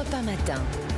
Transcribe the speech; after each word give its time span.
Europe 0.00 0.16
1 0.16 0.24
matin. 0.24 0.89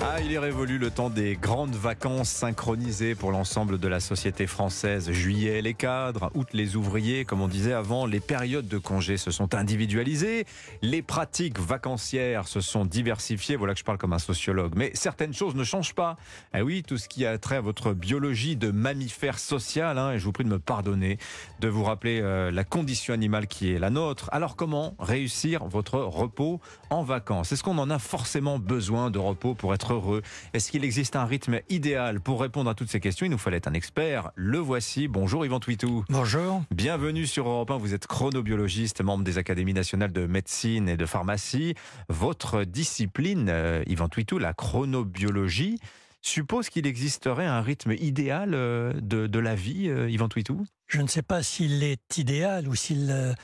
Ah, 0.00 0.20
il 0.20 0.32
est 0.32 0.38
révolu 0.38 0.78
le 0.78 0.92
temps 0.92 1.10
des 1.10 1.34
grandes 1.34 1.74
vacances 1.74 2.28
synchronisées 2.28 3.16
pour 3.16 3.32
l'ensemble 3.32 3.78
de 3.78 3.88
la 3.88 3.98
société 3.98 4.46
française. 4.46 5.10
Juillet, 5.10 5.60
les 5.60 5.74
cadres, 5.74 6.30
août, 6.34 6.46
les 6.52 6.76
ouvriers. 6.76 7.24
Comme 7.24 7.40
on 7.40 7.48
disait 7.48 7.72
avant, 7.72 8.06
les 8.06 8.20
périodes 8.20 8.68
de 8.68 8.78
congés 8.78 9.16
se 9.16 9.32
sont 9.32 9.56
individualisées. 9.56 10.46
Les 10.82 11.02
pratiques 11.02 11.58
vacancières 11.58 12.46
se 12.46 12.60
sont 12.60 12.84
diversifiées. 12.84 13.56
Voilà 13.56 13.74
que 13.74 13.80
je 13.80 13.84
parle 13.84 13.98
comme 13.98 14.12
un 14.12 14.20
sociologue. 14.20 14.74
Mais 14.76 14.92
certaines 14.94 15.34
choses 15.34 15.56
ne 15.56 15.64
changent 15.64 15.96
pas. 15.96 16.16
Ah 16.52 16.62
oui, 16.62 16.84
tout 16.86 16.96
ce 16.96 17.08
qui 17.08 17.26
a 17.26 17.36
trait 17.36 17.56
à 17.56 17.60
votre 17.60 17.92
biologie 17.92 18.54
de 18.54 18.70
mammifère 18.70 19.40
social, 19.40 19.98
hein, 19.98 20.12
et 20.12 20.20
je 20.20 20.24
vous 20.24 20.32
prie 20.32 20.44
de 20.44 20.48
me 20.48 20.60
pardonner 20.60 21.18
de 21.58 21.66
vous 21.66 21.82
rappeler 21.82 22.20
euh, 22.22 22.52
la 22.52 22.62
condition 22.62 23.14
animale 23.14 23.48
qui 23.48 23.72
est 23.72 23.80
la 23.80 23.90
nôtre. 23.90 24.28
Alors 24.30 24.54
comment 24.54 24.94
réussir 25.00 25.64
votre 25.64 25.98
repos 25.98 26.60
en 26.90 27.02
vacances? 27.02 27.50
Est-ce 27.50 27.64
qu'on 27.64 27.78
en 27.78 27.90
a 27.90 27.98
forcément 27.98 28.60
besoin 28.60 29.10
de 29.10 29.18
repos 29.18 29.56
pour 29.56 29.74
être 29.74 29.87
heureux 29.92 30.22
Est-ce 30.52 30.70
qu'il 30.70 30.84
existe 30.84 31.16
un 31.16 31.24
rythme 31.24 31.60
idéal 31.68 32.20
pour 32.20 32.40
répondre 32.40 32.70
à 32.70 32.74
toutes 32.74 32.90
ces 32.90 33.00
questions? 33.00 33.26
Il 33.26 33.30
nous 33.30 33.38
fallait 33.38 33.66
un 33.68 33.72
expert. 33.72 34.30
Le 34.34 34.58
voici. 34.58 35.08
Bonjour 35.08 35.44
Yvan 35.44 35.60
Twitou. 35.60 36.04
Bonjour. 36.08 36.62
Bienvenue 36.70 37.26
sur 37.26 37.48
Europe 37.48 37.70
1. 37.70 37.76
Vous 37.78 37.94
êtes 37.94 38.06
chronobiologiste, 38.06 39.02
membre 39.02 39.24
des 39.24 39.38
Académies 39.38 39.74
nationales 39.74 40.12
de 40.12 40.26
médecine 40.26 40.88
et 40.88 40.96
de 40.96 41.06
pharmacie. 41.06 41.74
Votre 42.08 42.64
discipline, 42.64 43.48
euh, 43.48 43.82
Yvan 43.86 44.08
Twitou, 44.08 44.38
la 44.38 44.52
chronobiologie, 44.54 45.78
suppose 46.22 46.68
qu'il 46.68 46.86
existerait 46.86 47.46
un 47.46 47.60
rythme 47.60 47.92
idéal 47.92 48.54
euh, 48.54 48.92
de, 49.00 49.26
de 49.26 49.38
la 49.38 49.54
vie, 49.54 49.88
euh, 49.88 50.10
Yvan 50.10 50.28
Twitou 50.28 50.66
Je 50.86 51.00
ne 51.00 51.08
sais 51.08 51.22
pas 51.22 51.42
s'il 51.42 51.82
est 51.82 52.18
idéal 52.18 52.68
ou 52.68 52.74
s'il... 52.74 53.34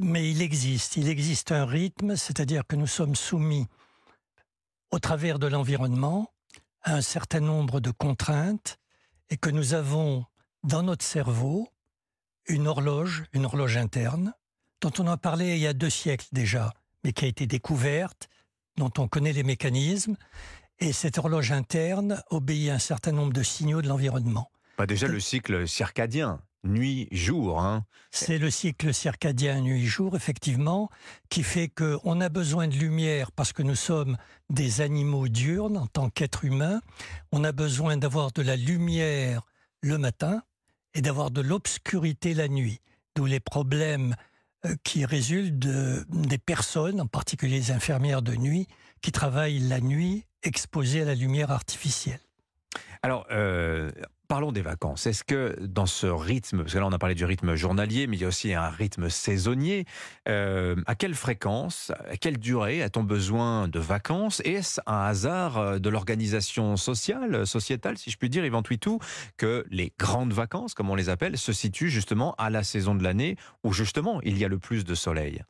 mais 0.00 0.30
il 0.30 0.42
existe. 0.42 0.96
Il 0.96 1.08
existe 1.08 1.52
un 1.52 1.66
rythme, 1.66 2.16
c'est-à-dire 2.16 2.66
que 2.66 2.76
nous 2.76 2.86
sommes 2.86 3.14
soumis 3.14 3.66
au 4.92 4.98
travers 4.98 5.38
de 5.38 5.48
l'environnement 5.48 6.32
à 6.82 6.94
un 6.94 7.00
certain 7.00 7.40
nombre 7.40 7.80
de 7.80 7.90
contraintes 7.90 8.78
et 9.30 9.36
que 9.36 9.50
nous 9.50 9.74
avons 9.74 10.26
dans 10.62 10.82
notre 10.82 11.04
cerveau 11.04 11.68
une 12.46 12.68
horloge, 12.68 13.24
une 13.32 13.46
horloge 13.46 13.76
interne, 13.76 14.34
dont 14.80 14.92
on 14.98 15.06
a 15.06 15.16
parlé 15.16 15.54
il 15.54 15.60
y 15.60 15.66
a 15.66 15.72
deux 15.72 15.90
siècles 15.90 16.26
déjà, 16.32 16.72
mais 17.02 17.12
qui 17.12 17.24
a 17.24 17.28
été 17.28 17.46
découverte, 17.46 18.28
dont 18.76 18.92
on 18.98 19.08
connaît 19.08 19.32
les 19.32 19.44
mécanismes. 19.44 20.16
Et 20.78 20.92
cette 20.92 21.18
horloge 21.18 21.52
interne 21.52 22.22
obéit 22.30 22.70
à 22.70 22.74
un 22.74 22.78
certain 22.78 23.12
nombre 23.12 23.32
de 23.32 23.42
signaux 23.42 23.82
de 23.82 23.88
l'environnement. 23.88 24.50
Bah 24.76 24.86
Déjà 24.86 25.06
le 25.06 25.20
cycle 25.20 25.68
circadien, 25.68 26.42
nuit-jour. 26.64 27.60
Hein. 27.60 27.84
C'est 28.10 28.38
le 28.38 28.50
cycle 28.50 28.92
circadien 28.92 29.60
nuit-jour, 29.60 30.16
effectivement, 30.16 30.90
qui 31.28 31.42
fait 31.42 31.68
qu'on 31.68 32.20
a 32.20 32.28
besoin 32.28 32.68
de 32.68 32.74
lumière 32.74 33.32
parce 33.32 33.52
que 33.52 33.62
nous 33.62 33.74
sommes 33.74 34.16
des 34.50 34.80
animaux 34.80 35.28
diurnes 35.28 35.76
en 35.76 35.86
tant 35.86 36.10
qu'êtres 36.10 36.44
humains. 36.44 36.80
On 37.32 37.44
a 37.44 37.52
besoin 37.52 37.96
d'avoir 37.96 38.32
de 38.32 38.42
la 38.42 38.56
lumière 38.56 39.42
le 39.80 39.98
matin 39.98 40.42
et 40.94 41.02
d'avoir 41.02 41.30
de 41.30 41.40
l'obscurité 41.40 42.34
la 42.34 42.48
nuit. 42.48 42.80
D'où 43.14 43.26
les 43.26 43.40
problèmes 43.40 44.14
euh, 44.64 44.76
qui 44.84 45.04
résultent 45.04 45.58
de, 45.58 46.04
des 46.08 46.38
personnes, 46.38 47.00
en 47.00 47.06
particulier 47.06 47.58
les 47.58 47.70
infirmières 47.72 48.22
de 48.22 48.34
nuit, 48.34 48.68
qui 49.00 49.12
travaillent 49.12 49.58
la 49.58 49.80
nuit 49.80 50.26
exposées 50.42 51.02
à 51.02 51.04
la 51.04 51.14
lumière 51.14 51.50
artificielle. 51.50 52.20
Alors, 53.02 53.26
euh, 53.30 53.90
parlons 54.28 54.52
des 54.52 54.62
vacances. 54.62 55.06
Est-ce 55.06 55.24
que 55.24 55.56
dans 55.60 55.86
ce 55.86 56.06
rythme, 56.06 56.58
parce 56.58 56.72
que 56.72 56.78
là 56.78 56.86
on 56.86 56.92
a 56.92 56.98
parlé 56.98 57.14
du 57.14 57.24
rythme 57.24 57.54
journalier, 57.54 58.06
mais 58.06 58.16
il 58.16 58.20
y 58.20 58.24
a 58.24 58.28
aussi 58.28 58.54
un 58.54 58.68
rythme 58.68 59.10
saisonnier, 59.10 59.84
euh, 60.28 60.76
à 60.86 60.94
quelle 60.94 61.14
fréquence, 61.14 61.92
à 62.08 62.16
quelle 62.16 62.38
durée 62.38 62.82
a-t-on 62.82 63.02
besoin 63.02 63.68
de 63.68 63.78
vacances? 63.78 64.40
Est-ce 64.44 64.80
un 64.86 65.02
hasard 65.02 65.58
euh, 65.58 65.78
de 65.78 65.90
l'organisation 65.90 66.76
sociale, 66.76 67.46
sociétale, 67.46 67.98
si 67.98 68.10
je 68.10 68.16
puis 68.16 68.30
dire, 68.30 68.44
Yvan 68.44 68.62
Twitou, 68.62 69.00
que 69.36 69.66
les 69.70 69.92
grandes 69.98 70.32
vacances, 70.32 70.74
comme 70.74 70.88
on 70.88 70.94
les 70.94 71.08
appelle, 71.08 71.36
se 71.36 71.52
situent 71.52 71.90
justement 71.90 72.34
à 72.38 72.50
la 72.50 72.62
saison 72.62 72.94
de 72.94 73.02
l'année 73.02 73.36
où 73.64 73.72
justement 73.72 74.20
il 74.22 74.38
y 74.38 74.44
a 74.44 74.48
le 74.48 74.58
plus 74.58 74.84
de 74.84 74.94
soleil? 74.94 75.42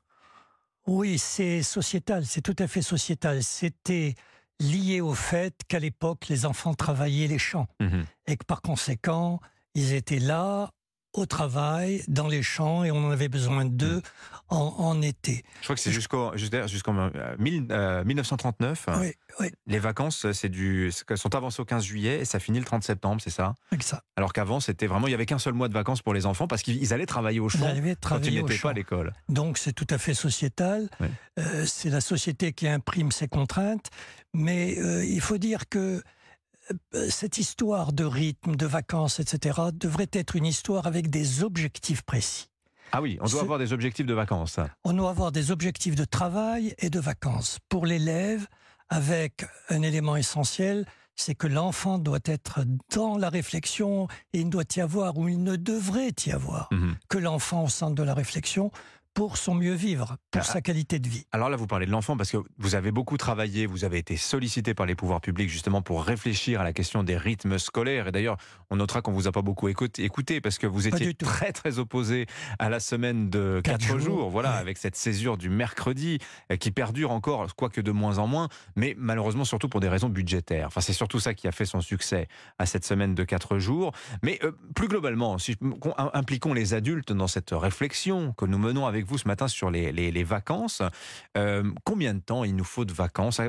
Oui, 0.86 1.18
c'est 1.18 1.62
sociétal, 1.62 2.24
c'est 2.26 2.40
tout 2.40 2.56
à 2.58 2.66
fait 2.66 2.82
sociétal. 2.82 3.44
C'était 3.44 4.16
lié 4.62 5.00
au 5.00 5.14
fait 5.14 5.54
qu'à 5.68 5.78
l'époque, 5.78 6.28
les 6.28 6.46
enfants 6.46 6.74
travaillaient 6.74 7.26
les 7.28 7.38
champs 7.38 7.66
Mhm. 7.80 8.04
et 8.26 8.36
que 8.36 8.44
par 8.44 8.62
conséquent, 8.62 9.40
ils 9.74 9.92
étaient 9.92 10.18
là 10.18 10.70
au 11.12 11.26
travail, 11.26 12.02
dans 12.08 12.28
les 12.28 12.42
champs, 12.42 12.84
et 12.84 12.90
on 12.90 13.04
en 13.04 13.10
avait 13.10 13.28
besoin 13.28 13.64
d'eux 13.64 14.00
en, 14.48 14.56
en 14.78 15.02
été. 15.02 15.44
Je 15.60 15.64
crois 15.64 15.76
que 15.76 15.80
c'est 15.82 15.92
jusqu'en 15.92 16.34
jusqu'en, 16.36 16.96
euh, 16.98 17.36
mille- 17.38 17.66
euh, 17.70 18.02
1939. 18.04 18.86
Oui, 18.98 19.12
oui, 19.40 19.48
Les 19.66 19.78
vacances, 19.78 20.30
c'est 20.32 20.48
du, 20.48 20.90
sont 21.16 21.34
avancées 21.34 21.60
au 21.60 21.64
15 21.64 21.84
juillet 21.84 22.20
et 22.20 22.24
ça 22.24 22.38
finit 22.38 22.58
le 22.58 22.64
30 22.64 22.82
septembre, 22.82 23.20
c'est 23.22 23.30
ça? 23.30 23.54
Avec 23.70 23.82
ça. 23.82 24.02
Alors 24.16 24.32
qu'avant, 24.32 24.60
c'était 24.60 24.86
vraiment, 24.86 25.06
il 25.06 25.10
y 25.10 25.14
avait 25.14 25.26
qu'un 25.26 25.38
seul 25.38 25.52
mois 25.54 25.68
de 25.68 25.74
vacances 25.74 26.02
pour 26.02 26.14
les 26.14 26.26
enfants 26.26 26.46
parce 26.48 26.62
qu'ils 26.62 26.92
allaient 26.92 27.06
travailler 27.06 27.40
au 27.40 27.48
Ils 27.48 27.58
champ 27.58 27.66
à 27.66 27.72
quand 28.02 28.26
ils 28.26 28.34
n'étaient 28.42 28.58
pas 28.58 28.70
à 28.70 28.74
l'école. 28.74 29.12
Donc 29.28 29.58
c'est 29.58 29.72
tout 29.72 29.86
à 29.90 29.98
fait 29.98 30.14
sociétal. 30.14 30.88
Euh, 31.38 31.64
c'est 31.66 31.90
la 31.90 32.00
société 32.00 32.52
qui 32.52 32.68
imprime 32.68 33.12
ses 33.12 33.28
contraintes. 33.28 33.90
Mais 34.34 34.78
euh, 34.78 35.04
il 35.04 35.20
faut 35.20 35.36
dire 35.38 35.68
que 35.68 35.78
euh, 35.78 36.02
cette 37.08 37.38
histoire 37.38 37.92
de 37.92 38.04
rythme, 38.04 38.56
de 38.56 38.66
vacances, 38.66 39.20
etc., 39.20 39.60
devrait 39.72 40.08
être 40.12 40.36
une 40.36 40.46
histoire 40.46 40.86
avec 40.86 41.10
des 41.10 41.42
objectifs 41.42 42.02
précis. 42.02 42.48
Ah 42.92 43.00
oui, 43.00 43.18
on 43.20 43.26
doit 43.26 43.40
avoir 43.40 43.58
des 43.58 43.72
objectifs 43.72 44.06
de 44.06 44.14
vacances. 44.14 44.58
On 44.84 44.92
doit 44.92 45.10
avoir 45.10 45.32
des 45.32 45.50
objectifs 45.50 45.94
de 45.94 46.04
travail 46.04 46.74
et 46.78 46.90
de 46.90 47.00
vacances. 47.00 47.58
Pour 47.68 47.86
l'élève, 47.86 48.46
avec 48.90 49.46
un 49.70 49.80
élément 49.82 50.16
essentiel, 50.16 50.84
c'est 51.16 51.34
que 51.34 51.46
l'enfant 51.46 51.98
doit 51.98 52.18
être 52.24 52.60
dans 52.94 53.16
la 53.16 53.28
réflexion 53.30 54.08
et 54.32 54.40
il 54.40 54.50
doit 54.50 54.64
y 54.76 54.80
avoir, 54.80 55.16
ou 55.16 55.28
il 55.28 55.42
ne 55.42 55.56
devrait 55.56 56.14
y 56.26 56.30
avoir, 56.32 56.68
Mhm. 56.70 56.96
que 57.08 57.18
l'enfant 57.18 57.64
au 57.64 57.68
centre 57.68 57.94
de 57.94 58.02
la 58.02 58.14
réflexion 58.14 58.70
pour 59.14 59.36
son 59.36 59.54
mieux 59.54 59.74
vivre, 59.74 60.16
pour 60.30 60.40
Ah. 60.40 60.44
sa 60.44 60.60
qualité 60.62 60.98
de 60.98 61.08
vie. 61.08 61.26
Alors 61.32 61.50
là, 61.50 61.56
vous 61.56 61.66
parlez 61.66 61.84
de 61.86 61.90
l'enfant 61.90 62.16
parce 62.16 62.30
que 62.30 62.38
vous 62.58 62.74
avez 62.74 62.92
beaucoup 62.92 63.16
travaillé, 63.18 63.66
vous 63.66 63.84
avez 63.84 63.98
été 63.98 64.16
sollicité 64.16 64.72
par 64.74 64.86
les 64.86 64.94
pouvoirs 64.94 65.20
publics 65.20 65.50
justement 65.50 65.82
pour 65.82 66.02
réfléchir 66.02 66.60
à 66.60 66.64
la 66.64 66.72
question 66.72 67.02
des 67.02 67.16
rythmes 67.16 67.58
scolaires. 67.58 68.08
Et 68.08 68.12
d'ailleurs, 68.12 68.36
on 68.70 68.76
notera 68.76 69.02
qu'on 69.02 69.12
vous 69.12 69.26
a 69.28 69.32
pas 69.32 69.42
beaucoup 69.42 69.68
écouté, 69.68 70.40
parce 70.40 70.56
que 70.58 70.66
vous 70.66 70.88
étiez 70.88 71.12
très 71.14 71.52
très 71.52 71.78
opposé 71.78 72.26
à 72.58 72.68
la 72.70 72.80
semaine 72.80 73.28
de 73.28 73.60
Quatre 73.62 73.80
quatre 73.80 73.98
jours. 74.00 74.18
jours, 74.20 74.30
voilà, 74.30 74.52
ouais. 74.52 74.58
avec 74.58 74.78
cette 74.78 74.96
césure 74.96 75.36
du 75.36 75.50
mercredi 75.50 76.18
euh, 76.50 76.56
qui 76.56 76.70
perdure 76.70 77.10
encore, 77.10 77.54
quoique 77.54 77.80
de 77.82 77.90
moins 77.92 78.18
en 78.18 78.26
moins, 78.26 78.48
mais 78.76 78.94
malheureusement 78.96 79.44
surtout 79.44 79.68
pour 79.68 79.80
des 79.80 79.88
raisons 79.88 80.08
budgétaires. 80.08 80.68
Enfin, 80.68 80.80
c'est 80.80 80.92
surtout 80.94 81.20
ça 81.20 81.34
qui 81.34 81.46
a 81.48 81.52
fait 81.52 81.66
son 81.66 81.80
succès 81.82 82.28
à 82.58 82.64
cette 82.66 82.84
semaine 82.84 83.14
de 83.14 83.24
quatre 83.24 83.58
jours. 83.58 83.92
Mais 84.22 84.38
euh, 84.42 84.52
plus 84.74 84.88
globalement, 84.88 85.36
si, 85.38 85.56
qu'on- 85.56 85.94
impliquons 86.14 86.54
les 86.54 86.72
adultes 86.74 87.12
dans 87.12 87.26
cette 87.28 87.50
réflexion 87.52 88.32
que 88.32 88.46
nous 88.46 88.58
menons 88.58 88.86
avec 88.86 89.01
vous 89.04 89.18
ce 89.18 89.26
matin 89.28 89.48
sur 89.48 89.70
les, 89.70 89.92
les- 89.92 90.10
les 90.10 90.24
vacances. 90.24 90.82
Euh, 91.36 91.70
combien 91.84 92.14
de 92.14 92.20
temps 92.20 92.44
il 92.44 92.54
nous 92.56 92.64
faut 92.64 92.84
de 92.84 92.92
vacances? 92.92 93.40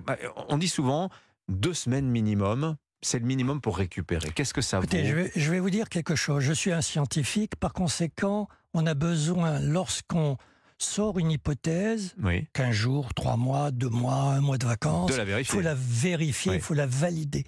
On 0.49 0.57
dit 0.57 0.67
souvent 0.67 1.09
deux 1.49 1.73
semaines 1.73 2.07
minimum. 2.09 2.75
C'est 3.01 3.19
le 3.19 3.25
minimum 3.25 3.59
pour 3.59 3.77
récupérer. 3.77 4.29
Qu'est-ce 4.31 4.53
que 4.53 4.61
ça 4.61 4.77
vaut? 4.79 4.83
Écoutez, 4.85 5.05
je 5.05 5.13
vais, 5.13 5.31
je 5.35 5.51
vais 5.51 5.59
vous 5.59 5.69
dire 5.69 5.89
quelque 5.89 6.15
chose. 6.15 6.41
Je 6.43 6.53
suis 6.53 6.71
un 6.71 6.81
scientifique, 6.81 7.55
par 7.57 7.73
conséquent, 7.73 8.47
on 8.73 8.85
a 8.87 8.93
besoin, 8.93 9.59
lorsqu'on 9.59 10.37
sort 10.77 11.19
une 11.19 11.29
hypothèse, 11.31 12.15
Oui, 12.23 12.47
15 12.53 12.71
jours, 12.71 13.13
3 13.13 13.35
mois, 13.37 13.71
2 13.71 13.89
mois, 13.89 14.15
un 14.33 14.39
mois 14.41 14.57
de 14.57 14.65
vacances, 14.65 15.11
il 15.37 15.45
faut 15.45 15.59
la 15.61 15.75
vérifier, 15.75 16.53
il 16.53 16.55
Oui. 16.55 16.61
faut 16.61 16.73
la 16.73 16.85
valider. 16.87 17.45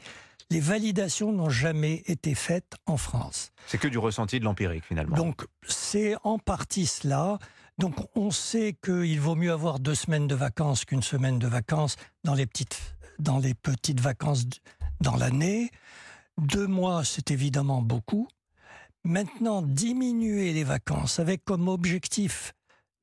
Les 0.52 0.60
validations 0.60 1.32
n'ont 1.32 1.50
jamais 1.50 2.04
été 2.06 2.36
faites 2.36 2.76
en 2.86 2.98
France. 2.98 3.52
C'est 3.66 3.78
que 3.80 3.88
du 3.88 3.98
ressenti 3.98 4.40
de 4.40 4.46
l'empirique 4.46 4.84
finalement. 4.86 5.16
Donc, 5.16 5.46
c'est 5.68 6.16
en 6.24 6.38
partie 6.38 6.86
cela. 6.86 7.40
Donc, 7.78 7.96
on 8.16 8.32
sait 8.32 8.76
qu'il 8.84 9.20
vaut 9.20 9.36
mieux 9.36 9.52
avoir 9.52 9.80
deux 9.80 9.96
semaines 9.96 10.28
de 10.28 10.36
vacances 10.36 10.86
qu'une 10.86 11.04
semaine 11.04 11.40
de 11.40 11.48
vacances 11.48 11.98
dans 12.24 12.34
les 12.34 12.46
petites, 12.46 12.80
dans 13.20 13.38
les 13.40 13.54
petites 13.54 14.00
vacances 14.00 14.46
dans 15.02 15.16
l'année. 15.18 15.72
Deux 16.38 16.68
mois, 16.68 17.04
c'est 17.04 17.32
évidemment 17.32 17.82
beaucoup. 17.82 18.28
Maintenant, 19.04 19.62
diminuer 19.62 20.54
les 20.54 20.64
vacances 20.64 21.20
avec 21.20 21.44
comme 21.44 21.68
objectif 21.68 22.54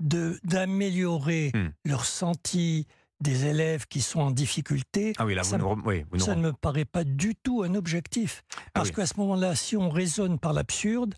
d'améliorer 0.00 1.50
Hmm. 1.54 1.68
le 1.84 1.94
ressenti 1.94 2.86
des 3.20 3.44
élèves 3.46 3.86
qui 3.86 4.00
sont 4.00 4.20
en 4.20 4.30
difficulté, 4.32 5.12
ah 5.18 5.24
oui, 5.24 5.34
là, 5.36 5.42
vous 5.42 5.50
ça 5.50 5.58
nous, 5.58 5.68
rem- 5.68 5.82
oui, 5.84 6.04
vous 6.10 6.16
nous 6.18 6.24
ça 6.24 6.34
ne 6.34 6.42
me 6.42 6.52
paraît 6.52 6.84
pas 6.84 7.04
du 7.04 7.36
tout 7.36 7.62
un 7.62 7.74
objectif. 7.76 8.42
Ah 8.50 8.70
Parce 8.74 8.88
oui. 8.88 8.94
qu'à 8.96 9.06
ce 9.06 9.14
moment-là, 9.18 9.54
si 9.54 9.76
on 9.76 9.90
raisonne 9.90 10.40
par 10.40 10.52
l'absurde, 10.52 11.14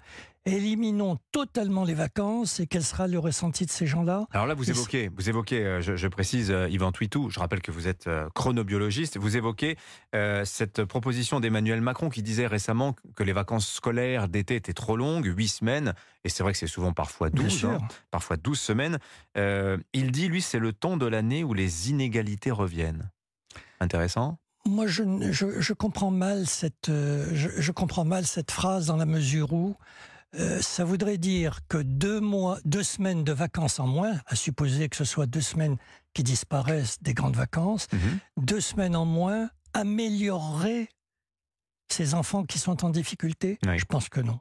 éliminons 0.46 1.18
totalement 1.32 1.84
les 1.84 1.94
vacances 1.94 2.60
et 2.60 2.66
quel 2.66 2.82
sera 2.84 3.06
le 3.06 3.18
ressenti 3.18 3.64
de 3.64 3.70
ces 3.70 3.86
gens-là? 3.86 4.26
Alors 4.32 4.46
là, 4.46 4.54
vous 4.54 4.68
évoquez, 4.70 5.08
vous 5.16 5.28
évoquez, 5.28 5.64
euh, 5.64 5.80
je, 5.80 5.96
je 5.96 6.08
précise, 6.08 6.50
euh, 6.50 6.68
Yvan 6.68 6.92
Twitou, 6.92 7.30
je 7.30 7.40
rappelle 7.40 7.62
que 7.62 7.70
vous 7.70 7.88
êtes 7.88 8.06
euh, 8.06 8.28
chronobiologiste, 8.34 9.16
vous 9.18 9.36
évoquez 9.36 9.76
euh, 10.14 10.44
cette 10.44 10.84
proposition 10.84 11.40
d'Emmanuel 11.40 11.80
Macron 11.80 12.10
qui 12.10 12.22
disait 12.22 12.46
récemment 12.46 12.94
que 13.16 13.22
les 13.22 13.32
vacances 13.32 13.68
scolaires 13.68 14.28
d'été 14.28 14.56
étaient 14.56 14.74
trop 14.74 14.96
longues, 14.96 15.26
huit 15.26 15.48
semaines, 15.48 15.94
et 16.24 16.28
c'est 16.28 16.42
vrai 16.42 16.52
que 16.52 16.58
c'est 16.58 16.66
souvent 16.66 16.92
parfois 16.92 17.30
Bien 17.30 17.44
12, 17.44 17.52
sûr. 17.52 17.70
hein, 17.70 17.78
parfois 18.10 18.36
12 18.36 18.58
semaines. 18.58 18.98
Il 19.36 20.10
dit, 20.12 20.28
lui, 20.28 20.42
c'est 20.42 20.58
le 20.58 20.72
temps 20.72 20.96
de 20.96 21.06
l'année 21.06 21.44
où 21.44 21.54
les 21.54 21.90
inégalités 21.90 22.50
reviennent. 22.50 23.10
intéressant? 23.80 24.38
Moi, 24.66 24.86
je, 24.86 25.02
je, 25.30 25.60
je, 25.60 25.72
comprends 25.74 26.10
mal 26.10 26.46
cette, 26.46 26.86
je, 26.88 27.70
comprends 27.72 28.04
mal 28.06 28.24
cette 28.24 28.50
phrase 28.50 28.86
dans 28.86 28.96
la 28.96 29.04
mesure 29.04 29.52
où 29.52 29.76
euh, 30.38 30.60
ça 30.60 30.84
voudrait 30.84 31.18
dire 31.18 31.60
que 31.68 31.78
deux 31.78 32.20
mois, 32.20 32.58
deux 32.64 32.82
semaines 32.82 33.24
de 33.24 33.32
vacances 33.32 33.78
en 33.80 33.86
moins, 33.86 34.20
à 34.26 34.34
supposer 34.36 34.88
que 34.88 34.96
ce 34.96 35.04
soit 35.04 35.26
deux 35.26 35.40
semaines 35.40 35.76
qui 36.12 36.22
disparaissent 36.22 37.02
des 37.02 37.14
grandes 37.14 37.36
vacances, 37.36 37.86
Mhm. 37.92 38.18
deux 38.38 38.60
semaines 38.60 38.96
en 38.96 39.04
moins 39.04 39.50
amélioreraient 39.74 40.88
ces 41.90 42.14
enfants 42.14 42.44
qui 42.44 42.58
sont 42.58 42.84
en 42.84 42.90
difficulté? 42.90 43.58
Oui. 43.66 43.78
Je 43.78 43.84
pense 43.84 44.08
que 44.08 44.20
non. 44.20 44.40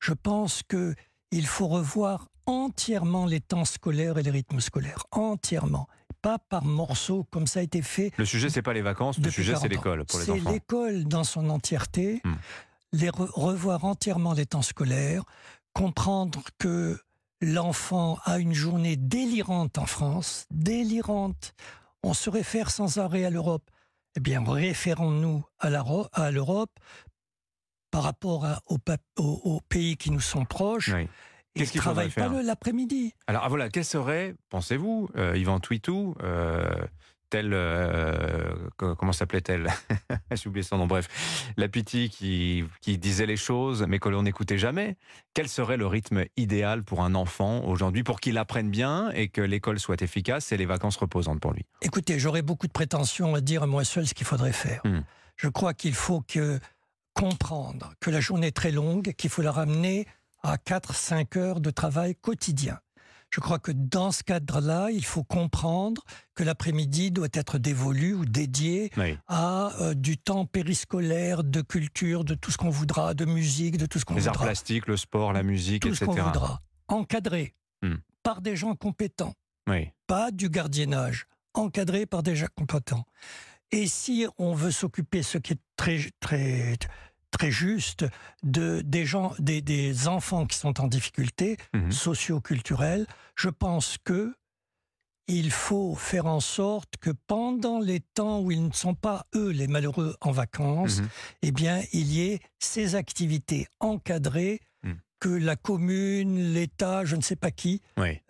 Je 0.00 0.12
pense 0.12 0.62
que 0.66 0.94
il 1.30 1.46
faut 1.46 1.68
revoir 1.68 2.28
entièrement 2.46 3.26
les 3.26 3.40
temps 3.40 3.64
scolaires 3.64 4.18
et 4.18 4.22
les 4.22 4.30
rythmes 4.30 4.60
scolaires, 4.60 5.04
entièrement, 5.10 5.88
pas 6.22 6.38
par 6.38 6.64
morceaux 6.64 7.24
comme 7.30 7.46
ça 7.46 7.60
a 7.60 7.62
été 7.62 7.82
fait 7.82 8.12
Le 8.18 8.24
sujet, 8.24 8.48
c'est 8.50 8.62
pas 8.62 8.72
les 8.74 8.82
vacances, 8.82 9.18
le 9.18 9.30
sujet, 9.30 9.54
c'est 9.56 9.62
40 9.62 9.64
ans. 9.64 9.68
l'école 9.90 10.04
pour 10.06 10.18
les 10.20 10.24
C'est 10.26 10.32
enfants. 10.32 10.50
l'école 10.52 11.04
dans 11.04 11.24
son 11.24 11.50
entièreté, 11.50 12.20
Hmm. 12.24 12.34
Les 12.94 13.08
re- 13.10 13.30
revoir 13.34 13.84
entièrement 13.84 14.32
les 14.32 14.46
temps 14.46 14.62
scolaires, 14.62 15.24
comprendre 15.72 16.42
que 16.58 16.98
l'enfant 17.40 18.18
a 18.24 18.38
une 18.38 18.54
journée 18.54 18.96
délirante 18.96 19.76
en 19.78 19.86
France, 19.86 20.46
délirante. 20.50 21.54
On 22.02 22.14
se 22.14 22.30
réfère 22.30 22.70
sans 22.70 22.98
arrêt 22.98 23.24
à 23.24 23.30
l'Europe. 23.30 23.68
Eh 24.16 24.20
bien, 24.20 24.42
référons-nous 24.44 25.44
à 25.58 26.30
l'Europe 26.30 26.70
par 27.90 28.02
rapport 28.04 28.44
à- 28.44 28.60
aux, 28.66 28.78
pa- 28.78 28.96
aux- 29.18 29.40
aux 29.44 29.60
pays 29.68 29.96
qui 29.96 30.10
nous 30.10 30.20
sont 30.20 30.44
proches. 30.44 30.90
Oui. 30.94 31.08
Qu'est-ce 31.54 31.68
ne 31.68 31.72
qu'il 31.72 31.80
travaillent 31.82 32.10
pas 32.10 32.28
l'après-midi. 32.42 33.12
Alors 33.28 33.42
ah, 33.44 33.48
voilà, 33.48 33.68
quel 33.68 33.84
serait, 33.84 34.34
pensez-vous, 34.48 35.08
euh, 35.16 35.36
Yvan 35.36 35.60
Twitou, 35.60 36.14
euh, 36.22 36.68
tel, 37.34 37.50
euh, 37.52 38.54
co- 38.76 38.94
comment 38.94 39.10
s'appelait-elle? 39.12 39.66
J'ai 40.30 40.48
oublié 40.48 40.62
son 40.62 40.78
nom. 40.78 40.86
Bref, 40.86 41.08
la 41.56 41.66
Piti 41.66 42.08
qui, 42.08 42.62
qui 42.80 42.96
disait 42.96 43.26
les 43.26 43.36
choses, 43.36 43.84
mais 43.88 43.98
que 43.98 44.08
l'on 44.08 44.22
n'écoutait 44.22 44.56
jamais. 44.56 44.96
Quel 45.34 45.48
serait 45.48 45.76
le 45.76 45.88
rythme 45.88 46.26
idéal 46.36 46.84
pour 46.84 47.02
un 47.02 47.16
enfant 47.16 47.64
aujourd'hui, 47.64 48.04
pour 48.04 48.20
qu'il 48.20 48.38
apprenne 48.38 48.70
bien 48.70 49.10
et 49.10 49.26
que 49.26 49.40
l'école 49.40 49.80
soit 49.80 50.00
efficace 50.00 50.52
et 50.52 50.56
les 50.56 50.64
vacances 50.64 50.96
reposantes 50.96 51.40
pour 51.40 51.52
lui? 51.52 51.64
Écoutez, 51.82 52.20
j'aurais 52.20 52.42
beaucoup 52.42 52.68
de 52.68 52.72
prétentions 52.72 53.34
à 53.34 53.40
dire 53.40 53.64
à 53.64 53.66
moi 53.66 53.82
seul 53.82 54.06
ce 54.06 54.14
qu'il 54.14 54.26
faudrait 54.28 54.52
faire. 54.52 54.80
Hmm. 54.84 55.00
Je 55.34 55.48
crois 55.48 55.74
qu'il 55.74 55.94
faut 55.94 56.20
que 56.20 56.60
comprendre 57.14 57.94
que 57.98 58.10
la 58.10 58.20
journée 58.20 58.46
est 58.48 58.56
très 58.56 58.70
longue, 58.70 59.12
qu'il 59.18 59.28
faut 59.30 59.42
la 59.42 59.50
ramener 59.50 60.06
à 60.44 60.56
4-5 60.56 61.36
heures 61.36 61.60
de 61.60 61.70
travail 61.70 62.14
quotidien. 62.14 62.78
Je 63.34 63.40
crois 63.40 63.58
que 63.58 63.72
dans 63.72 64.12
ce 64.12 64.22
cadre-là, 64.22 64.90
il 64.92 65.04
faut 65.04 65.24
comprendre 65.24 66.04
que 66.36 66.44
l'après-midi 66.44 67.10
doit 67.10 67.26
être 67.32 67.58
dévolu 67.58 68.14
ou 68.14 68.24
dédié 68.24 68.92
Oui. 68.96 69.18
à 69.26 69.72
euh, 69.80 69.94
du 69.94 70.16
temps 70.18 70.46
périscolaire, 70.46 71.42
de 71.42 71.60
culture, 71.60 72.22
de 72.22 72.34
tout 72.36 72.52
ce 72.52 72.58
qu'on 72.58 72.70
voudra, 72.70 73.12
de 73.12 73.24
musique, 73.24 73.76
de 73.76 73.86
tout 73.86 73.98
ce 73.98 74.04
qu'on 74.04 74.14
Les 74.14 74.28
arts 74.28 74.34
voudra. 74.34 74.46
plastiques, 74.46 74.86
le 74.86 74.96
sport, 74.96 75.32
la 75.32 75.42
musique, 75.42 75.82
Tout 75.82 75.96
ce 75.96 76.04
etc. 76.04 76.16
qu'on 76.20 76.26
voudra. 76.28 76.62
Encadré 76.86 77.54
Hmm. 77.82 77.96
par 78.22 78.40
des 78.40 78.54
gens 78.54 78.76
compétents 78.76 79.34
Oui. 79.68 79.90
pas 80.06 80.30
du 80.30 80.48
gardiennage, 80.48 81.26
encadré 81.54 82.06
par 82.06 82.22
des 82.22 82.36
gens 82.36 82.46
compétents. 82.54 83.04
Et 83.72 83.88
si 83.88 84.28
on 84.38 84.54
veut 84.54 84.70
s'occuper, 84.70 85.24
ce 85.24 85.38
qui 85.38 85.54
est 85.54 85.60
très, 85.76 85.98
très, 86.20 86.76
très 87.36 87.50
juste, 87.50 88.06
de, 88.44 88.80
des, 88.82 89.04
gens, 89.04 89.34
des, 89.38 89.60
des 89.60 90.06
enfants 90.08 90.46
qui 90.46 90.56
sont 90.56 90.80
en 90.80 90.86
difficulté 90.86 91.56
Mhm. 91.74 91.90
socio-culturelle, 91.92 93.06
je 93.34 93.48
pense 93.48 93.96
que 94.04 94.34
il 95.26 95.50
faut 95.50 95.94
faire 95.94 96.26
en 96.26 96.40
sorte 96.40 96.96
que 97.00 97.10
pendant 97.26 97.80
les 97.80 98.00
temps 98.00 98.40
où 98.40 98.50
ils 98.52 98.62
ne 98.64 98.72
sont 98.72 98.94
pas, 98.94 99.26
eux, 99.34 99.48
les 99.50 99.66
malheureux 99.68 100.16
en 100.20 100.30
vacances, 100.32 101.00
Mhm. 101.00 101.08
eh 101.42 101.50
bien, 101.52 101.82
il 101.92 102.12
y 102.12 102.20
ait 102.28 102.40
ces 102.58 102.94
activités 102.94 103.66
encadrées 103.80 104.60
Mm. 104.82 104.92
que 105.20 105.30
la 105.30 105.56
commune, 105.56 106.52
l'État, 106.52 107.04
je 107.06 107.16
ne 107.16 107.22
sais 107.22 107.36
pas 107.36 107.50
qui, 107.50 107.80
Oui. 107.96 108.20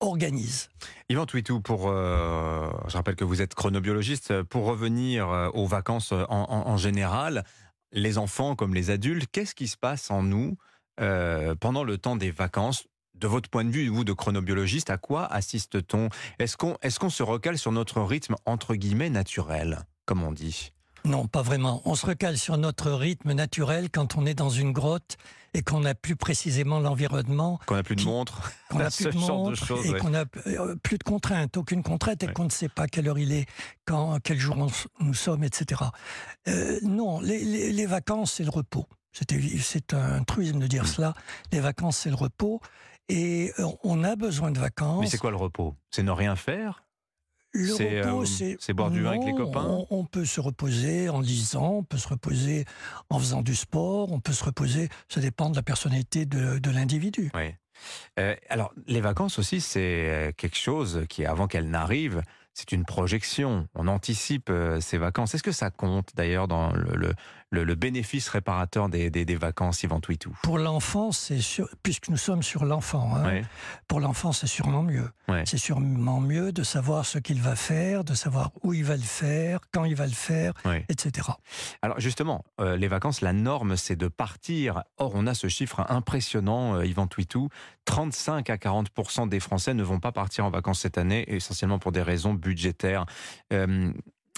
organise. 0.00 0.68
Yvan 1.08 1.24
Twitou, 1.26 1.60
pour, 1.60 1.88
euh, 1.88 2.68
je 2.88 2.96
rappelle 2.96 3.16
que 3.16 3.24
vous 3.24 3.40
êtes 3.40 3.54
chronobiologiste, 3.54 4.42
pour 4.42 4.64
revenir 4.66 5.28
euh, 5.30 5.48
aux 5.54 5.66
vacances 5.66 6.12
en, 6.12 6.26
en- 6.28 6.66
en 6.68 6.76
général, 6.76 7.44
les 7.96 8.18
enfants 8.18 8.54
comme 8.54 8.74
les 8.74 8.90
adultes, 8.90 9.28
qu'est-ce 9.32 9.54
qui 9.54 9.66
se 9.66 9.76
passe 9.76 10.10
en 10.10 10.22
nous 10.22 10.56
euh, 11.00 11.56
pendant 11.56 11.82
le 11.82 11.98
temps 11.98 12.14
des 12.14 12.30
vacances? 12.30 12.86
De 13.14 13.26
votre 13.26 13.48
point 13.48 13.64
de 13.64 13.70
vue, 13.70 13.88
vous, 13.88 14.04
de 14.04 14.12
chronobiologiste, 14.12 14.90
à 14.90 14.98
quoi 14.98 15.24
assiste-t-on? 15.32 16.10
Est-ce 16.38 16.56
qu'on 16.56 17.10
se 17.10 17.22
recale 17.22 17.56
sur 17.56 17.72
notre 17.72 18.02
rythme, 18.02 18.36
entre 18.44 18.74
guillemets, 18.74 19.08
naturel, 19.08 19.80
comme 20.04 20.22
on 20.22 20.32
dit? 20.32 20.72
Non, 21.06 21.26
pas 21.26 21.42
vraiment. 21.42 21.82
On 21.84 21.94
se 21.94 22.04
recale 22.06 22.36
sur 22.36 22.56
notre 22.58 22.90
rythme 22.90 23.32
naturel 23.32 23.90
quand 23.90 24.16
on 24.16 24.26
est 24.26 24.34
dans 24.34 24.50
une 24.50 24.72
grotte 24.72 25.16
et 25.54 25.62
qu'on 25.62 25.80
n'a 25.80 25.94
plus 25.94 26.16
précisément 26.16 26.80
l'environnement, 26.80 27.58
Qu'on 27.66 27.76
n'a 27.76 27.82
plus 27.82 27.96
de 27.96 28.02
montre 28.04 28.52
qu'on 28.68 28.78
n'a 28.78 28.90
plus 28.90 29.04
de 29.06 29.10
de 29.12 29.16
montre 29.18 29.54
choses, 29.64 29.86
et 29.86 29.90
ouais. 29.92 29.98
qu'on 30.00 30.10
n'a 30.10 30.24
euh, 30.48 30.74
plus 30.82 30.98
de 30.98 31.04
contraintes, 31.04 31.56
aucune 31.56 31.82
contrainte 31.82 32.22
et 32.22 32.26
Ouais. 32.26 32.32
qu'on 32.32 32.44
ne 32.44 32.50
sait 32.50 32.68
pas 32.68 32.86
quelle 32.88 33.08
heure 33.08 33.18
il 33.18 33.32
est, 33.32 33.46
quand, 33.86 34.18
quel 34.22 34.38
jour 34.38 34.56
on 34.58 34.66
nous 35.04 35.14
sommes, 35.14 35.44
etc. 35.44 35.80
Euh, 36.48 36.78
non, 36.82 37.20
les, 37.20 37.42
les- 37.44 37.72
les 37.72 37.86
vacances, 37.86 38.32
c'est 38.32 38.44
le 38.44 38.50
repos. 38.50 38.86
C'est 39.12 39.94
un 39.94 40.24
truisme 40.24 40.58
de 40.58 40.66
dire 40.66 40.82
Mm. 40.82 40.86
cela. 40.88 41.14
Les 41.52 41.60
vacances, 41.60 41.96
c'est 41.98 42.10
le 42.10 42.16
repos. 42.16 42.60
Et 43.08 43.52
euh, 43.60 43.66
on 43.84 44.02
a 44.04 44.14
besoin 44.16 44.50
de 44.50 44.58
vacances. 44.58 45.00
Mais 45.00 45.06
c'est 45.08 45.16
quoi 45.18 45.30
le 45.30 45.36
repos? 45.36 45.74
C'est 45.90 46.02
ne 46.02 46.10
rien 46.10 46.36
faire? 46.36 46.82
Le 47.56 47.74
C'est, 47.74 48.02
repos, 48.02 48.22
euh, 48.22 48.24
c'est 48.26 48.56
c'est 48.60 48.72
boire 48.72 48.90
du 48.90 49.02
vin 49.02 49.10
avec 49.10 49.24
les 49.24 49.34
copains? 49.34 49.64
on, 49.66 49.86
on 49.90 50.04
peut 50.04 50.24
se 50.24 50.40
reposer 50.40 51.08
en 51.08 51.20
lisant, 51.20 51.70
on 51.78 51.82
peut 51.82 51.98
se 51.98 52.08
reposer 52.08 52.64
en 53.10 53.18
faisant 53.18 53.42
du 53.42 53.54
sport, 53.54 54.12
on 54.12 54.20
peut 54.20 54.32
se 54.32 54.44
reposer. 54.44 54.88
Ça 55.08 55.20
dépend 55.20 55.50
de 55.50 55.56
la 55.56 55.62
personnalité 55.62 56.26
de, 56.26 56.58
de 56.58 56.70
l'individu. 56.70 57.30
Oui. 57.34 57.54
Euh, 58.18 58.34
alors, 58.48 58.72
les 58.86 59.00
vacances 59.00 59.38
aussi, 59.38 59.60
c'est 59.60 59.80
euh, 60.08 60.32
quelque 60.36 60.56
chose 60.56 61.04
qui, 61.08 61.24
avant 61.24 61.46
qu'elles 61.46 61.68
n'arrivent, 61.68 62.22
c'est 62.54 62.72
une 62.72 62.86
projection. 62.86 63.68
On 63.74 63.86
anticipe 63.86 64.48
euh, 64.48 64.80
ces 64.80 64.96
vacances. 64.96 65.34
Est-ce 65.34 65.42
que 65.42 65.52
ça 65.52 65.70
compte 65.70 66.10
d'ailleurs 66.14 66.48
dans 66.48 66.72
le, 66.72 66.96
le, 66.96 67.12
le- 67.50 67.64
le 67.64 67.74
bénéfice 67.74 68.28
réparateur 68.28 68.88
des, 68.88 69.08
des, 69.10 69.24
des 69.24 69.36
vacances, 69.36 69.82
Yvan 69.82 70.00
Twitou 70.00 70.36
Pour 70.42 70.58
l'enfant, 70.58 71.12
c'est 71.12 71.40
sûr, 71.40 71.68
puisque 71.82 72.08
nous 72.08 72.16
sommes 72.16 72.42
sur 72.42 72.64
l'enfant. 72.64 73.14
hein, 73.14 73.24
Ouais. 73.24 73.42
Pour 73.88 74.00
l'enfant, 74.00 74.32
c'est 74.32 74.46
sûrement 74.48 74.82
mieux. 74.82 75.08
Ouais. 75.28 75.44
C'est 75.46 75.58
sûrement 75.58 76.20
mieux 76.20 76.52
de 76.52 76.62
savoir 76.62 77.06
ce 77.06 77.18
qu'il 77.18 77.40
va 77.40 77.54
faire, 77.56 78.02
de 78.04 78.14
savoir 78.14 78.50
où 78.62 78.72
il 78.74 78.84
va 78.84 78.96
le 78.96 79.02
faire, 79.02 79.60
quand 79.72 79.84
il 79.84 79.94
va 79.94 80.06
le 80.06 80.12
faire, 80.12 80.52
Ouais. 80.64 80.84
etc. 80.88 81.28
Alors 81.82 82.00
justement, 82.00 82.44
euh, 82.60 82.76
les 82.76 82.88
vacances, 82.88 83.20
la 83.20 83.32
norme, 83.32 83.76
c'est 83.76 83.96
de 83.96 84.08
partir. 84.08 84.82
Or, 84.98 85.12
on 85.14 85.26
a 85.26 85.34
ce 85.34 85.48
chiffre 85.48 85.84
impressionnant, 85.88 86.74
euh, 86.76 86.84
Yvan 86.86 87.06
Twitou. 87.06 87.48
35 87.84 88.50
à 88.50 88.58
40 88.58 89.28
des 89.28 89.38
Français 89.40 89.72
ne 89.74 89.84
vont 89.84 90.00
pas 90.00 90.10
partir 90.10 90.44
en 90.44 90.50
vacances 90.50 90.80
cette 90.80 90.98
année, 90.98 91.24
essentiellement 91.28 91.78
pour 91.78 91.92
des 91.92 92.02
raisons 92.02 92.34
budgétaires. 92.34 93.06
Euh, 93.52 93.92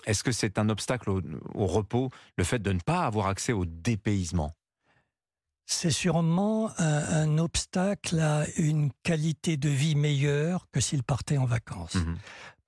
Est-ce 0.09 0.25
que 0.25 0.33
c'est 0.33 0.59
un 0.59 0.69
obstacle 0.71 1.11
au, 1.11 1.21
au 1.55 1.67
repos, 1.67 2.11
le 2.37 2.45
fait 2.45 2.59
de 2.59 2.73
ne 2.73 2.81
pas 2.81 3.05
avoir 3.05 3.27
accès 3.29 3.53
au 3.53 3.65
dépaysement? 3.67 4.53
C'est 5.67 5.91
sûrement 5.91 6.71
un, 6.79 7.05
un 7.23 7.39
obstacle 7.39 8.19
à 8.21 8.47
une 8.57 8.91
qualité 9.03 9.59
de 9.59 9.69
vie 9.69 9.95
meilleure 9.95 10.67
que 10.73 10.81
s'il 10.81 11.03
partait 11.03 11.37
en 11.39 11.45
vacances. 11.45 11.95
Mhm. 11.97 12.17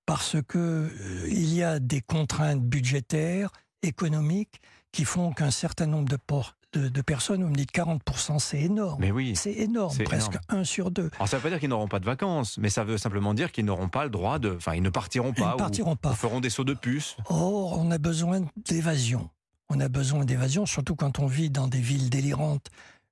parce 0.07 0.37
que 0.43 0.59
euh, 0.59 1.27
il 1.29 1.55
y 1.55 1.63
a 1.63 1.79
des 1.79 2.01
contraintes 2.03 2.63
budgétaires, 2.63 3.51
économiques, 3.83 4.61
qui 4.93 5.05
font 5.05 5.33
qu'un 5.33 5.53
certain 5.53 5.87
nombre 5.87 6.09
de, 6.09 6.17
por- 6.17 6.57
de, 6.73 6.89
de 6.89 7.03
personnes, 7.03 7.43
vous 7.43 7.51
me 7.51 7.55
dites 7.55 7.73
40%, 7.73 8.39
c'est 8.39 8.61
énorme. 8.61 8.99
Mais 9.01 9.11
oui. 9.11 9.35
C'est 9.37 9.53
énorme, 9.53 9.97
presque 10.05 10.33
énorme. 10.33 10.61
un 10.61 10.65
sur 10.65 10.91
deux. 10.91 11.11
Alors 11.17 11.29
ça 11.29 11.37
veut 11.39 11.43
pas 11.43 11.51
dire 11.51 11.59
qu'ils 11.61 11.69
n'auront 11.69 11.89
pas 11.89 11.99
de 12.01 12.05
vacances, 12.05 12.59
mais 12.59 12.71
ça 12.71 12.85
veut 12.85 12.99
simplement 12.99 13.35
dire 13.35 13.51
qu'ils 13.53 13.65
n'auront 13.65 13.89
pas 13.89 14.05
le 14.05 14.11
droit 14.11 14.39
de, 14.39 14.55
enfin 14.57 14.75
ils 14.75 14.83
ne 14.83 14.91
partiront 14.91 15.33
Ils 15.37 15.43
pas, 15.43 15.49
ne 15.51 15.55
ou- 15.55 15.57
partiront 15.57 15.93
ou, 15.93 15.97
pas. 15.97 16.13
feront 16.15 16.41
des 16.41 16.51
sauts 16.51 16.65
de 16.65 16.75
puce. 16.75 17.17
Or, 17.27 17.79
on 17.79 17.91
a 17.91 17.99
besoin 17.99 18.43
d'évasion. 18.69 19.31
On 19.69 19.79
a 19.81 19.89
besoin 19.89 20.25
d'évasion, 20.25 20.67
surtout 20.67 20.97
quand 20.97 21.19
on 21.21 21.27
vit 21.27 21.51
dans 21.51 21.69
des 21.69 21.81
villes 21.81 22.11
délirantes 22.11 22.69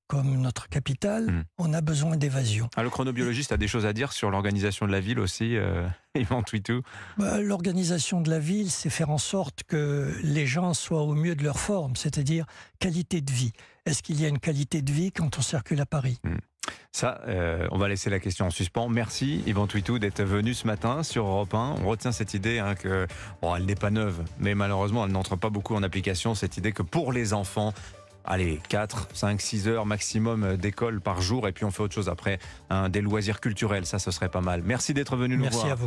comme 0.09 0.41
notre 0.41 0.69
capitale. 0.69 1.27
Mm. 1.27 1.45
On 1.59 1.73
a 1.73 1.81
besoin 1.81 2.17
d'évasion. 2.17 2.69
Ah, 2.77 2.83
le 2.83 2.91
chronobiologiste 2.91 3.53
a 3.53 3.57
des 3.57 3.69
choses 3.69 3.87
à 3.87 3.93
dire 3.93 4.12
sur 4.12 4.31
l'organisation 4.31 4.87
de 4.87 4.93
la 4.93 5.00
ville 5.00 5.21
aussi, 5.21 5.57
euh, 5.57 5.87
Yvan 6.17 6.43
Twitou. 6.43 6.83
Bah, 7.19 7.41
L'organisation 7.41 8.21
de 8.21 8.31
la 8.31 8.38
ville, 8.38 8.71
c'est 8.71 8.91
faire 8.91 9.11
en 9.11 9.19
sorte 9.19 9.62
que 9.65 10.12
les 10.25 10.47
gens 10.47 10.75
soient 10.75 11.03
au 11.03 11.15
mieux 11.15 11.37
de 11.37 11.45
leur 11.45 11.61
forme, 11.61 11.95
c'est-à-dire 11.95 12.47
qualité 12.81 13.21
de 13.21 13.31
vie. 13.31 13.53
Est-ce 13.87 14.03
qu'il 14.03 14.21
y 14.21 14.25
a 14.25 14.29
une 14.29 14.41
qualité 14.41 14.83
de 14.83 14.91
vie 14.91 15.12
quand 15.12 15.38
on 15.38 15.43
circule 15.43 15.81
à 15.81 15.87
Paris? 15.87 16.19
Ça, 16.93 17.21
euh, 17.27 17.67
on 17.71 17.79
va 17.79 17.88
laisser 17.88 18.11
la 18.11 18.19
question 18.19 18.47
en 18.47 18.50
suspens. 18.50 18.88
Merci 18.88 19.43
Yvan 19.47 19.67
Twitou 19.67 19.99
d'être 19.99 20.23
venu 20.23 20.55
ce 20.55 20.67
matin 20.67 21.03
sur 21.03 21.27
Europe 21.27 21.55
1. 21.55 21.77
On 21.83 21.87
retient 21.87 22.12
cette 22.12 22.35
idée 22.35 22.59
hein, 22.59 22.75
que, 22.75 23.07
bon, 23.41 23.55
elle 23.55 23.67
n'est 23.67 23.75
pas 23.75 23.91
neuve, 23.91 24.23
mais 24.38 24.55
malheureusement, 24.55 25.05
elle 25.05 25.12
n'entre 25.12 25.37
pas 25.37 25.50
beaucoup 25.50 25.75
en 25.75 25.83
application. 25.83 26.35
Cette 26.35 26.57
idée 26.57 26.73
que 26.73 26.83
pour 26.83 27.12
les 27.12 27.33
enfants, 27.35 27.73
allez, 28.28 28.61
4, 28.68 29.08
5, 29.12 29.40
6 29.40 29.68
heures 29.68 29.87
maximum 29.87 30.56
d'école 30.56 31.00
par 31.00 31.20
jour, 31.20 31.49
et 31.49 31.52
puis 31.52 31.64
on 31.64 31.70
fait 31.70 31.82
autre 31.82 31.94
chose 31.94 32.08
après, 32.08 32.38
hein, 32.70 32.88
des 32.88 33.00
loisirs 33.00 33.40
culturels, 33.40 33.87
ça, 33.87 33.99
ce 33.99 34.11
serait 34.11 34.28
pas 34.28 34.40
mal. 34.40 34.62
Merci 34.64 34.94
d'être 34.94 35.16
venu 35.16 35.37
nous 35.37 35.42
Merci 35.42 35.56
voir. 35.56 35.66
à 35.66 35.68
vous. 35.70 35.76